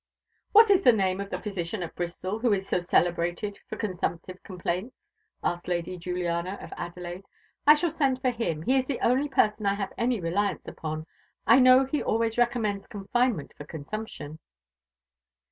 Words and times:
"What 0.51 0.71
is 0.71 0.81
the 0.81 0.91
name 0.93 1.21
of 1.21 1.29
the 1.29 1.39
physician 1.39 1.83
at 1.83 1.93
Bristol 1.93 2.39
who 2.39 2.51
is 2.53 2.67
so 2.67 2.79
celebrated 2.79 3.59
for 3.69 3.77
consumptive 3.77 4.41
complaints?" 4.41 4.95
asked 5.43 5.67
Lady 5.67 5.95
Juliana 5.95 6.57
of 6.59 6.73
Adelaide. 6.75 7.23
"I 7.67 7.75
shall 7.75 7.91
send 7.91 8.19
for 8.19 8.31
him; 8.31 8.63
he 8.63 8.79
is 8.79 8.85
the 8.85 8.99
only 9.01 9.29
person 9.29 9.67
I 9.67 9.75
have 9.75 9.93
any 9.99 10.19
reliance 10.19 10.67
upon. 10.67 11.05
I 11.45 11.59
know 11.59 11.85
he 11.85 12.01
always 12.01 12.39
recommends 12.39 12.87
confinement 12.87 13.53
for 13.55 13.63
consumption." 13.63 14.39